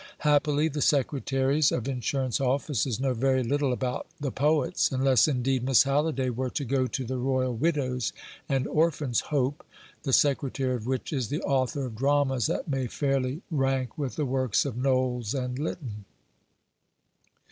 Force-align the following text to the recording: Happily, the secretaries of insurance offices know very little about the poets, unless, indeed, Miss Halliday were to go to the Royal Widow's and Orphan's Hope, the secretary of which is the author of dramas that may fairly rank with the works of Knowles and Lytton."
Happily, 0.25 0.67
the 0.67 0.81
secretaries 0.81 1.71
of 1.71 1.87
insurance 1.87 2.41
offices 2.41 2.99
know 2.99 3.13
very 3.13 3.43
little 3.43 3.71
about 3.71 4.07
the 4.19 4.31
poets, 4.31 4.91
unless, 4.91 5.27
indeed, 5.27 5.63
Miss 5.63 5.83
Halliday 5.83 6.31
were 6.31 6.49
to 6.49 6.65
go 6.65 6.87
to 6.87 7.05
the 7.05 7.17
Royal 7.19 7.55
Widow's 7.55 8.11
and 8.49 8.65
Orphan's 8.65 9.19
Hope, 9.19 9.63
the 10.01 10.11
secretary 10.11 10.73
of 10.73 10.87
which 10.87 11.13
is 11.13 11.27
the 11.29 11.43
author 11.43 11.85
of 11.85 11.97
dramas 11.97 12.47
that 12.47 12.67
may 12.67 12.87
fairly 12.87 13.43
rank 13.51 13.95
with 13.95 14.15
the 14.15 14.25
works 14.25 14.65
of 14.65 14.75
Knowles 14.75 15.35
and 15.35 15.59
Lytton." 15.59 16.05